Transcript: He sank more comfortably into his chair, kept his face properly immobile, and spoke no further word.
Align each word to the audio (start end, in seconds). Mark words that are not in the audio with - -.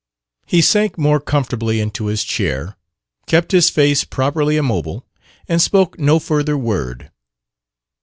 He 0.47 0.61
sank 0.63 0.97
more 0.97 1.19
comfortably 1.19 1.79
into 1.79 2.07
his 2.07 2.23
chair, 2.23 2.75
kept 3.27 3.51
his 3.51 3.69
face 3.69 4.03
properly 4.03 4.57
immobile, 4.57 5.05
and 5.47 5.61
spoke 5.61 5.99
no 5.99 6.17
further 6.17 6.57
word. 6.57 7.11